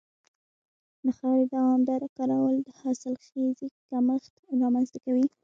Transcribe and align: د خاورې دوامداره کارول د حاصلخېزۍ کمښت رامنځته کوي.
د 1.05 1.07
خاورې 1.17 1.45
دوامداره 1.55 2.07
کارول 2.17 2.55
د 2.61 2.69
حاصلخېزۍ 2.81 3.67
کمښت 3.89 4.33
رامنځته 4.61 4.97
کوي. 5.05 5.25